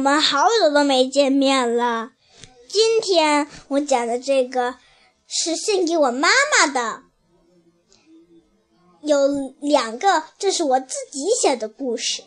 [0.00, 2.12] 我们好久都没见面了。
[2.66, 4.76] 今天我讲的这个
[5.26, 7.02] 是献给我妈妈的，
[9.02, 9.28] 有
[9.60, 12.22] 两个，这是我自己写的故事。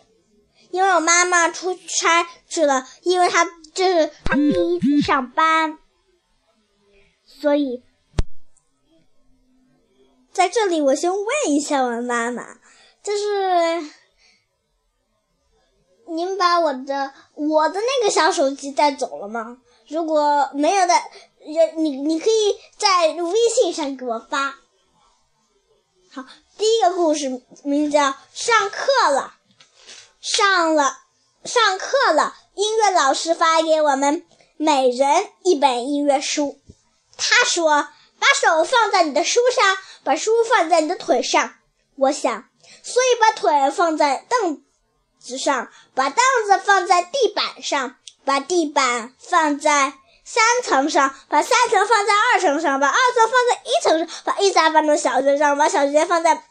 [0.70, 3.44] 因为我妈妈出差去了，因为她
[3.74, 5.80] 这是她第一次上班，
[7.26, 7.82] 所以
[10.32, 12.60] 在这里我先问一下我妈妈，
[13.02, 13.90] 就是
[16.16, 19.58] 您把我的我的那个小手机带走了吗？
[19.88, 20.94] 如果没有的，
[21.76, 24.56] 你你可以在微信上给我发。
[26.12, 26.24] 好，
[26.58, 29.34] 第一个故事名叫《上课了》。
[30.22, 31.00] 上了，
[31.44, 34.26] 上课了，音乐老师发给我们
[34.56, 36.60] 每人一本音乐书。
[37.18, 37.90] 他说
[38.20, 41.56] ：“把手放在你的书上，把书放在你的腿上。”
[41.98, 42.46] 我想，
[42.84, 44.63] 所以把腿放在凳
[45.24, 47.96] 子上，把凳子放在地板上。
[48.26, 56.42] 把地板放在三层上，把三层放在二层上，把二层放在一层上，把一层放在小学上，把小学放在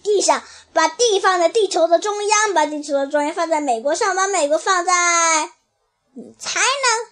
[0.00, 0.40] 地上，
[0.72, 5.50] 把地放在地球的中央，把地球的中央放在美国上，把美国放在，
[6.14, 7.10] 你猜呢？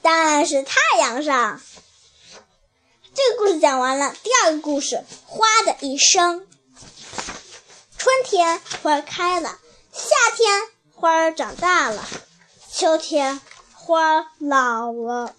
[0.00, 1.60] 当然是太阳上。
[3.14, 6.46] 这个故事讲完了，第二个故事，花的一生。
[7.98, 9.58] 春天花开了，
[9.92, 10.62] 夏天
[10.94, 12.08] 花儿长大了。
[12.70, 13.40] 秋天
[13.74, 15.36] 花儿老了，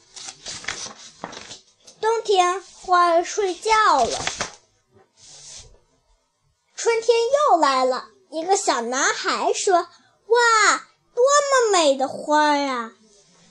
[2.00, 3.72] 冬天花儿睡觉
[4.04, 4.26] 了，
[6.76, 7.18] 春天
[7.52, 8.10] 又来了。
[8.30, 9.88] 一个小男孩说
[10.28, 12.92] ：“哇，多么美的花呀！”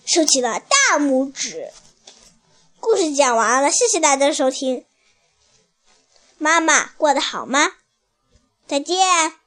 [0.06, 1.72] 竖起了大拇指。
[2.80, 4.84] 故事讲完了，谢谢大家收听。
[6.38, 7.72] 妈妈过得好吗？
[8.66, 9.41] 再见。